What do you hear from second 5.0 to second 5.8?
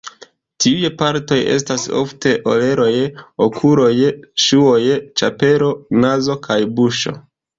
ĉapelo,